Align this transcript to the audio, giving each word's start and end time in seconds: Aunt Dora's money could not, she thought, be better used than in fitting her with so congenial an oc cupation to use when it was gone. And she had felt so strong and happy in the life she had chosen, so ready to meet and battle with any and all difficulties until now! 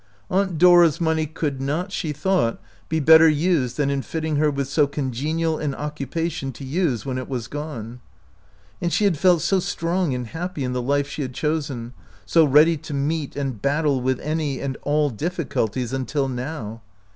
Aunt 0.31 0.57
Dora's 0.57 0.99
money 0.99 1.27
could 1.27 1.61
not, 1.61 1.91
she 1.91 2.11
thought, 2.11 2.59
be 2.89 2.99
better 2.99 3.29
used 3.29 3.77
than 3.77 3.91
in 3.91 4.01
fitting 4.01 4.37
her 4.37 4.49
with 4.49 4.67
so 4.67 4.87
congenial 4.87 5.59
an 5.59 5.75
oc 5.75 5.99
cupation 5.99 6.51
to 6.55 6.63
use 6.65 7.05
when 7.05 7.19
it 7.19 7.29
was 7.29 7.47
gone. 7.47 7.99
And 8.81 8.91
she 8.91 9.03
had 9.03 9.15
felt 9.15 9.43
so 9.43 9.59
strong 9.59 10.15
and 10.15 10.25
happy 10.25 10.63
in 10.63 10.73
the 10.73 10.81
life 10.81 11.07
she 11.07 11.21
had 11.21 11.35
chosen, 11.35 11.93
so 12.25 12.45
ready 12.45 12.77
to 12.77 12.95
meet 12.95 13.35
and 13.35 13.61
battle 13.61 14.01
with 14.01 14.19
any 14.21 14.59
and 14.59 14.75
all 14.81 15.11
difficulties 15.11 15.93
until 15.93 16.27
now! 16.27 16.81